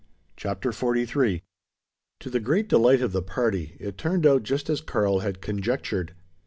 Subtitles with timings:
[0.35, 1.27] CHAPTER FORTY THREE.
[1.27, 2.21] THE PAPER TREE.
[2.21, 6.15] To the great delight of the party, it turned out just as Karl had conjectured.